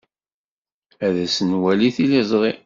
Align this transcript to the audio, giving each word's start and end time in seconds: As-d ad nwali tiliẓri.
As-d 1.05 1.17
ad 1.39 1.47
nwali 1.51 1.89
tiliẓri. 1.95 2.51